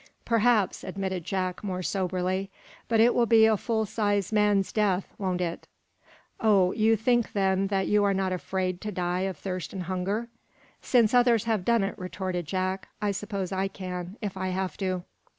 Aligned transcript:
"Perhaps," 0.25 0.83
admitted 0.83 1.23
Jack, 1.25 1.63
more 1.63 1.83
soberly. 1.83 2.49
"But 2.87 2.99
it 2.99 3.13
will 3.13 3.27
be 3.27 3.45
a 3.45 3.55
full 3.55 3.85
size 3.85 4.31
man's 4.33 4.71
death, 4.71 5.13
won't 5.19 5.41
it?" 5.41 5.67
"Oh, 6.39 6.71
you 6.71 6.95
think, 6.95 7.33
then, 7.33 7.67
that 7.67 7.85
you 7.87 8.03
are 8.03 8.11
not 8.15 8.33
afraid 8.33 8.81
to 8.81 8.91
die 8.91 9.19
of 9.29 9.37
thirst 9.37 9.73
and 9.73 9.83
hunger?" 9.83 10.27
"Since 10.81 11.13
others 11.13 11.43
have 11.43 11.63
done 11.63 11.83
it," 11.83 11.95
retorted 11.99 12.47
Jack, 12.47 12.87
"I 12.99 13.11
suppose 13.11 13.51
I 13.51 13.67
can, 13.67 14.17
if 14.23 14.35
I 14.37 14.47
have 14.47 14.75
to." 14.77 15.03